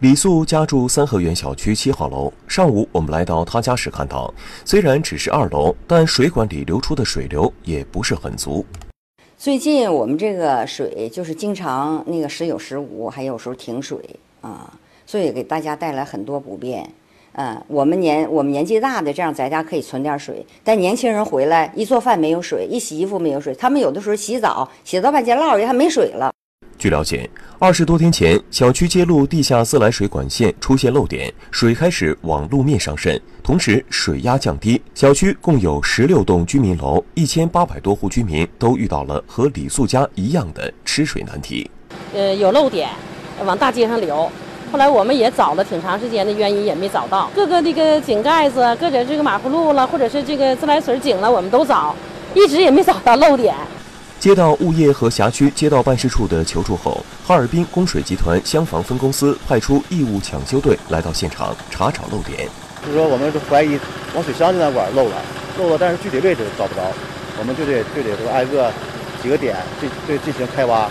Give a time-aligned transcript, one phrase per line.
[0.00, 2.30] 李素家住三合园小区七号楼。
[2.46, 4.32] 上午我们来到他家时，看到
[4.62, 8.62] 虽然只是二楼，但水管里流出的水流也不是很足。
[9.38, 13.98] 最近我们这个水就是经常那个时有时无，还有时候停水
[14.42, 14.70] 啊，
[15.06, 16.86] 所以给大家带来很多不便。
[17.32, 26.30] 嗯，我们年我们年纪大的这样在家可以存点水，但年轻人回来一做饭没有水，一洗衣服没有水，他们有的时候洗澡洗到半截落也还没水了。
[26.86, 34.80] 据了解，二十多天前，小区街路地下自来水管线出现漏点，水开始往路面上渗，同时水压降低。
[34.94, 41.68] 小区共有十六栋居民楼，一千八百多户居民都遇到了和李素家一样的吃水难题。
[42.14, 42.88] 呃，有漏点，
[43.44, 44.30] 往大街上流。
[44.70, 47.28] 后来我们也找了挺长时间的原因，也没找到。
[47.34, 51.92] 各个这个井盖子，各个这个马葫芦了，或者是这个自来水井了，我们都找，
[52.32, 53.56] 一直也没找到漏点。
[54.18, 62.48] 接到物业和辖区街道办事处的求助后，哈尔滨供水集团消防分公司派出义务抢修队来到现场查找漏点。
[62.86, 63.78] 就说，我们就怀疑
[64.14, 65.16] 往水箱那管漏了，
[65.58, 66.82] 漏了，但是具体位置找不着，
[67.38, 68.72] 我们就得就得挨个
[69.22, 70.90] 几个点进对进行开挖。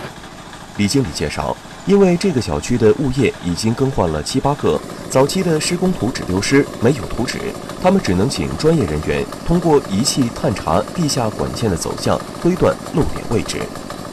[0.76, 1.56] 李经理介绍。
[1.86, 4.76] 因为这个小区的物业已经更换了七八个，
[5.08, 7.38] 早期的施工图纸丢失，没有图纸，
[7.82, 13.58] 他们只能请专业人员通过仪器探查地下管线的走向，推断漏点位置。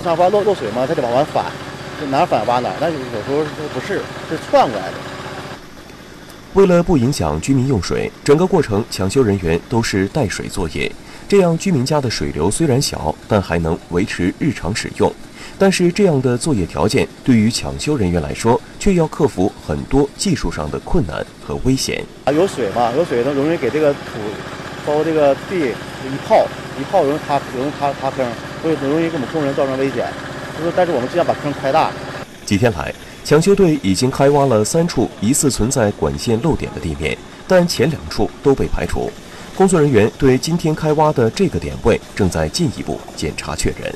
[0.04, 1.46] 上方漏漏水嘛，他得往外翻，
[2.10, 4.94] 哪反挖哪，那有时候不是是窜过来的。
[6.54, 10.90] 为了不影响居民用水，整个过程抢修人员都是带水作业，
[11.28, 15.12] 这样居民家的水流虽然小，但还能维持日常使用。
[15.58, 22.04] 但是这样的作业条件对于抢修人员来说，却要克服很多技术上的困难和危险。
[22.26, 24.00] 啊，有水嘛，有水它容易给这个土，
[24.86, 26.46] 包括这个地一泡
[26.80, 28.26] 一泡容易塌，容易塌塌坑，
[28.62, 30.08] 所以容易给我们工人造成危险。
[30.58, 31.92] 就是，但是我们尽量把坑开大。
[32.46, 39.10] 几天来，抢修队已经开挖了三处疑似存在管线漏点的地面，但前两处都被排除。
[39.56, 43.94] 工作人员对今天开挖的这个点位正在进一步检查确认。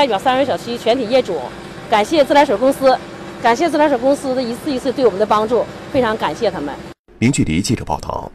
[0.00, 1.38] 代表三元小区全体业主，
[1.90, 2.98] 感谢自来水公司，
[3.42, 5.62] 感谢自来水公司的一次一次对我们的帮助，
[5.92, 6.74] 非常感谢他们。
[7.18, 8.32] 零距离记者报道。